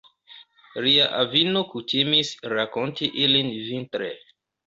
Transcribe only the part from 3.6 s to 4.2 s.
vintre.